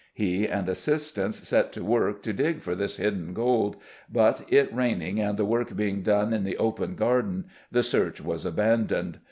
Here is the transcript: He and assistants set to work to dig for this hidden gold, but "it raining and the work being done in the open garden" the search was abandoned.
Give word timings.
He 0.15 0.47
and 0.47 0.67
assistants 0.67 1.47
set 1.47 1.71
to 1.73 1.83
work 1.83 2.23
to 2.23 2.33
dig 2.33 2.61
for 2.61 2.73
this 2.73 2.97
hidden 2.97 3.35
gold, 3.35 3.75
but 4.11 4.43
"it 4.51 4.73
raining 4.73 5.19
and 5.19 5.37
the 5.37 5.45
work 5.45 5.75
being 5.75 6.01
done 6.01 6.33
in 6.33 6.43
the 6.43 6.57
open 6.57 6.95
garden" 6.95 7.45
the 7.71 7.83
search 7.83 8.19
was 8.19 8.43
abandoned. 8.43 9.19